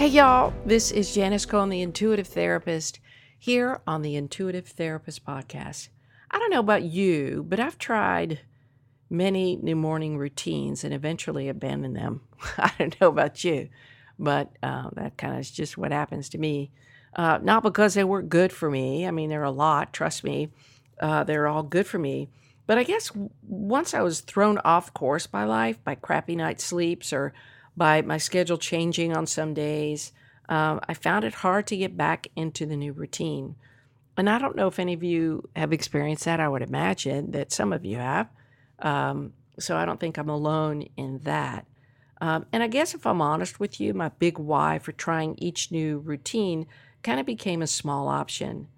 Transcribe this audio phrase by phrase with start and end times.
[0.00, 3.00] Hey, y'all, this is Janis Cohen, the Intuitive Therapist,
[3.38, 5.90] here on the Intuitive Therapist Podcast.
[6.30, 8.40] I don't know about you, but I've tried
[9.10, 12.22] many new morning routines and eventually abandoned them.
[12.56, 13.68] I don't know about you,
[14.18, 16.70] but uh, that kind of is just what happens to me.
[17.14, 19.06] Uh, not because they weren't good for me.
[19.06, 20.48] I mean, they're a lot, trust me.
[20.98, 22.30] Uh, they're all good for me.
[22.66, 27.12] But I guess once I was thrown off course by life, by crappy night sleeps
[27.12, 27.34] or
[27.80, 30.12] by my schedule changing on some days,
[30.50, 33.56] um, I found it hard to get back into the new routine.
[34.18, 36.40] And I don't know if any of you have experienced that.
[36.40, 38.28] I would imagine that some of you have.
[38.80, 41.64] Um, so I don't think I'm alone in that.
[42.20, 45.72] Um, and I guess if I'm honest with you, my big why for trying each
[45.72, 46.66] new routine
[47.02, 48.68] kind of became a small option.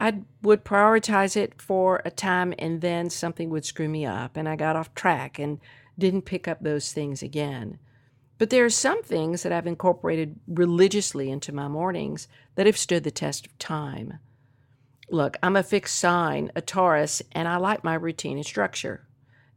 [0.00, 4.48] I would prioritize it for a time and then something would screw me up and
[4.48, 5.60] I got off track and
[5.96, 7.78] didn't pick up those things again.
[8.40, 13.04] But there are some things that I've incorporated religiously into my mornings that have stood
[13.04, 14.18] the test of time.
[15.10, 19.06] Look, I'm a fixed sign, a Taurus, and I like my routine and structure.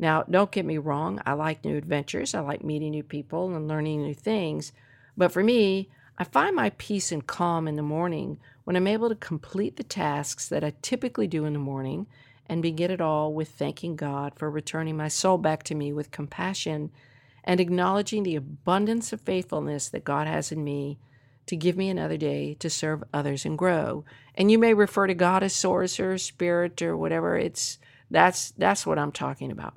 [0.00, 3.68] Now, don't get me wrong, I like new adventures, I like meeting new people and
[3.68, 4.72] learning new things.
[5.16, 9.10] But for me, I find my peace and calm in the morning when I'm able
[9.10, 12.08] to complete the tasks that I typically do in the morning
[12.46, 16.10] and begin it all with thanking God for returning my soul back to me with
[16.10, 16.90] compassion
[17.44, 20.98] and acknowledging the abundance of faithfulness that God has in me
[21.46, 24.04] to give me another day to serve others and grow.
[24.34, 27.36] And you may refer to God as source or spirit or whatever.
[27.36, 27.78] It's
[28.10, 29.74] that's that's what I'm talking about.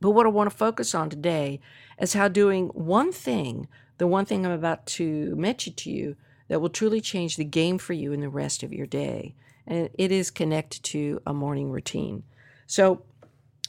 [0.00, 1.60] But what I want to focus on today
[1.98, 3.68] is how doing one thing,
[3.98, 6.16] the one thing I'm about to mention to you,
[6.48, 9.34] that will truly change the game for you in the rest of your day.
[9.66, 12.24] And it is connected to a morning routine.
[12.66, 13.02] So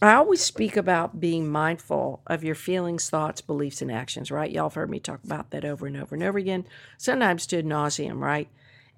[0.02, 4.52] I always speak about being mindful of your feelings, thoughts, beliefs, and actions, right?
[4.52, 6.66] Y'all have heard me talk about that over and over and over again,
[6.98, 8.50] sometimes to nauseum, right?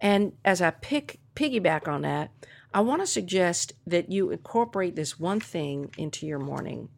[0.02, 2.32] And as I pick piggyback on that,
[2.74, 6.90] I want to suggest that you incorporate this one thing into your morning.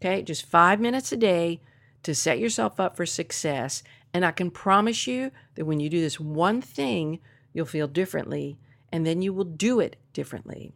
[0.00, 1.60] Okay, just five minutes a day
[2.02, 3.82] to set yourself up for success.
[4.12, 7.20] And I can promise you that when you do this one thing,
[7.52, 8.58] you'll feel differently
[8.92, 10.72] and then you will do it differently.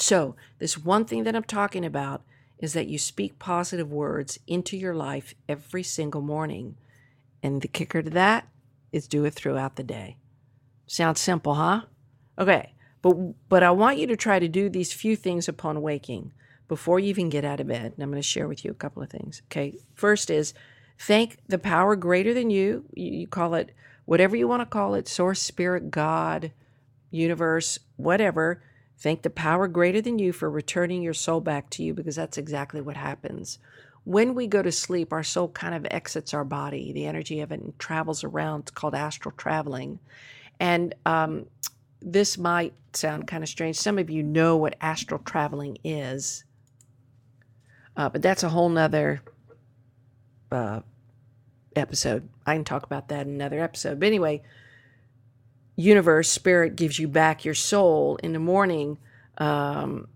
[0.00, 2.22] So, this one thing that I'm talking about
[2.58, 6.76] is that you speak positive words into your life every single morning.
[7.42, 8.48] And the kicker to that
[8.92, 10.16] is do it throughout the day.
[10.86, 11.82] Sounds simple, huh?
[12.38, 12.74] Okay.
[13.02, 16.32] But but I want you to try to do these few things upon waking
[16.66, 17.92] before you even get out of bed.
[17.94, 19.42] And I'm going to share with you a couple of things.
[19.46, 19.76] Okay.
[19.94, 20.52] First is
[20.98, 22.84] thank the power greater than you.
[22.94, 23.72] You, you call it
[24.04, 26.50] whatever you want to call it, source, spirit, God,
[27.10, 28.62] universe, whatever
[28.98, 32.36] Thank the power greater than you for returning your soul back to you because that's
[32.36, 33.58] exactly what happens.
[34.04, 36.92] When we go to sleep, our soul kind of exits our body.
[36.92, 38.60] The energy of it travels around.
[38.60, 40.00] It's called astral traveling.
[40.58, 41.46] And um,
[42.00, 43.76] this might sound kind of strange.
[43.76, 46.44] Some of you know what astral traveling is,
[47.96, 49.22] uh, but that's a whole nother
[50.50, 50.80] uh,
[51.76, 52.28] episode.
[52.46, 54.00] I can talk about that in another episode.
[54.00, 54.42] But anyway,
[55.78, 58.98] universe, spirit gives you back your soul in the morning
[59.38, 60.08] um,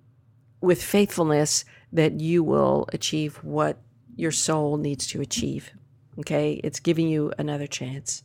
[0.60, 3.78] with faithfulness that you will achieve what
[4.16, 5.70] your soul needs to achieve.
[6.18, 6.60] Okay?
[6.64, 8.24] It's giving you another chance.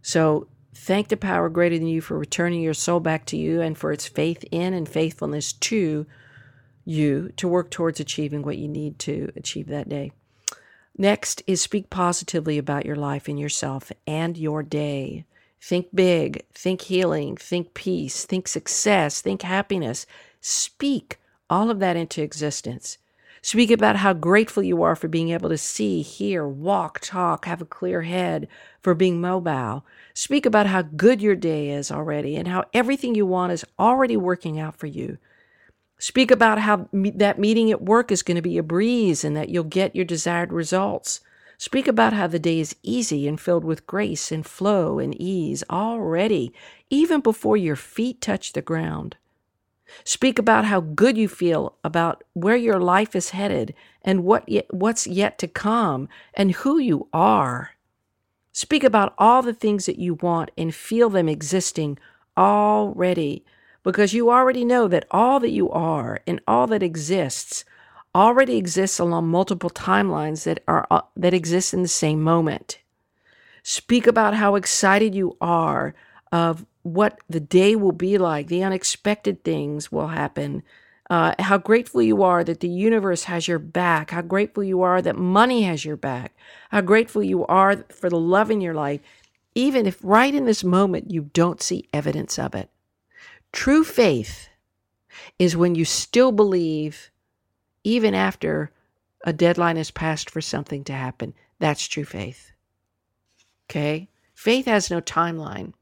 [0.00, 3.76] So thank the power greater than you for returning your soul back to you and
[3.76, 6.06] for its faith in and faithfulness to
[6.84, 10.12] you to work towards achieving what you need to achieve that day.
[10.96, 15.24] Next is speak positively about your life and yourself and your day.
[15.60, 20.06] Think big, think healing, think peace, think success, think happiness.
[20.40, 21.18] Speak
[21.50, 22.98] all of that into existence.
[23.42, 27.62] Speak about how grateful you are for being able to see, hear, walk, talk, have
[27.62, 28.48] a clear head,
[28.82, 29.84] for being mobile.
[30.14, 34.16] Speak about how good your day is already and how everything you want is already
[34.16, 35.18] working out for you.
[35.98, 39.36] Speak about how me- that meeting at work is going to be a breeze and
[39.36, 41.20] that you'll get your desired results.
[41.60, 45.62] Speak about how the day is easy and filled with grace and flow and ease
[45.68, 46.54] already,
[46.88, 49.18] even before your feet touch the ground.
[50.02, 55.06] Speak about how good you feel about where your life is headed and what what's
[55.06, 57.72] yet to come and who you are.
[58.52, 61.98] Speak about all the things that you want and feel them existing
[62.38, 63.44] already
[63.82, 67.66] because you already know that all that you are and all that exists
[68.14, 72.78] already exists along multiple timelines that are uh, that exist in the same moment.
[73.62, 75.94] Speak about how excited you are
[76.32, 80.62] of what the day will be like, the unexpected things will happen,
[81.10, 85.02] uh, how grateful you are that the universe has your back, how grateful you are
[85.02, 86.32] that money has your back,
[86.70, 89.00] how grateful you are for the love in your life,
[89.54, 92.70] even if right in this moment you don't see evidence of it.
[93.52, 94.48] True faith
[95.38, 97.10] is when you still believe,
[97.84, 98.72] even after
[99.24, 101.34] a deadline has passed for something to happen.
[101.58, 102.52] That's true faith.
[103.68, 104.08] Okay?
[104.34, 105.74] Faith has no timeline.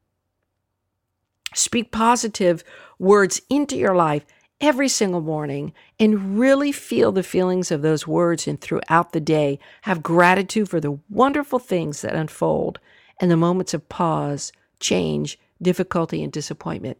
[1.55, 2.62] Speak positive
[2.99, 4.27] words into your life
[4.61, 9.59] every single morning and really feel the feelings of those words and throughout the day
[9.83, 12.79] have gratitude for the wonderful things that unfold
[13.21, 16.99] and the moments of pause, change, difficulty, and disappointment.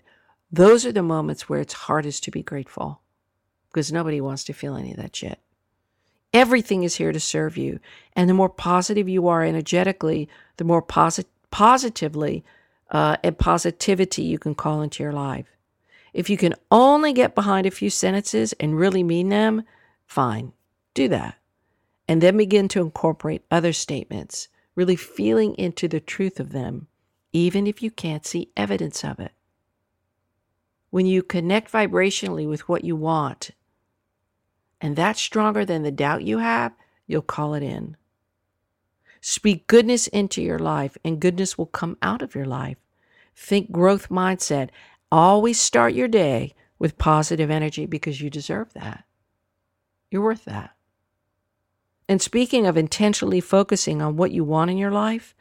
[0.51, 3.01] Those are the moments where it's hardest to be grateful
[3.70, 5.38] because nobody wants to feel any of that shit.
[6.32, 7.81] Everything is here to serve you.
[8.15, 12.44] And the more positive you are energetically, the more posi- positively
[12.91, 15.47] uh, and positivity you can call into your life.
[16.12, 19.62] If you can only get behind a few sentences and really mean them,
[20.06, 20.53] fine,
[20.94, 21.37] do that.
[22.06, 26.88] And then begin to incorporate other statements, really feeling into the truth of them,
[27.32, 29.32] even if you can't see evidence of it.
[30.91, 33.50] When you connect vibrationally with what you want,
[34.81, 36.73] and that's stronger than the doubt you have,
[37.07, 37.97] you'll call it in.
[39.21, 42.77] Speak goodness into your life, and goodness will come out of your life.
[43.35, 44.71] Think growth mindset.
[45.11, 49.05] Always start your day with positive energy because you deserve that.
[50.11, 50.75] You're worth that.
[52.09, 55.35] And speaking of intentionally focusing on what you want in your life,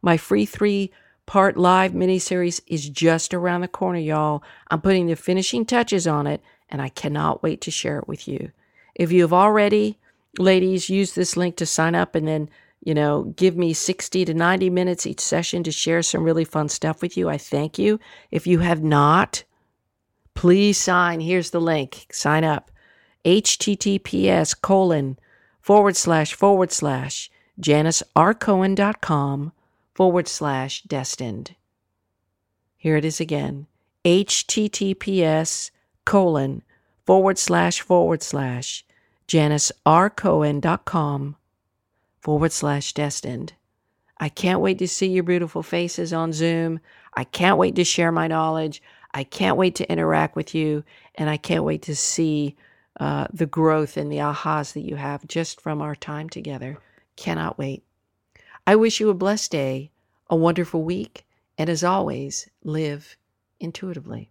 [0.00, 0.90] my free three
[1.26, 4.42] part live miniseries is just around the corner, y'all.
[4.70, 8.28] I'm putting the finishing touches on it, and I cannot wait to share it with
[8.28, 8.52] you.
[8.94, 9.98] If you have already,
[10.38, 12.48] ladies, used this link to sign up and then
[12.84, 16.68] you know, give me 60 to 90 minutes each session to share some really fun
[16.68, 17.30] stuff with you.
[17.30, 17.98] I thank you.
[18.30, 19.42] If you have not,
[20.34, 21.20] please sign.
[21.20, 22.06] Here's the link.
[22.12, 22.70] Sign up.
[23.24, 25.18] https colon
[25.62, 29.52] forward slash forward slash janisrcohen.com
[29.94, 31.54] forward slash destined.
[32.76, 33.66] Here it is again.
[34.04, 35.70] https
[36.04, 36.62] colon
[37.06, 38.83] forward slash forward slash
[39.28, 41.36] janisrcohen.com
[42.20, 43.52] forward slash destined.
[44.18, 46.80] I can't wait to see your beautiful faces on Zoom.
[47.14, 48.82] I can't wait to share my knowledge.
[49.12, 50.84] I can't wait to interact with you.
[51.16, 52.56] And I can't wait to see
[52.98, 56.78] uh, the growth and the ahas that you have just from our time together.
[57.16, 57.84] Cannot wait.
[58.66, 59.90] I wish you a blessed day,
[60.30, 61.26] a wonderful week,
[61.58, 63.16] and as always, live
[63.60, 64.30] intuitively.